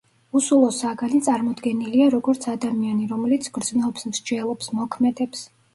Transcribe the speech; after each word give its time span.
უსულო 0.37 0.69
საგანი 0.77 1.21
წარმოდგენილია, 1.27 2.09
როგორც 2.15 2.49
ადამიანი, 2.55 3.07
რომელიც 3.15 3.53
გრძნობს, 3.61 4.11
მსჯელობს, 4.15 4.77
მოქმედებს. 4.81 5.51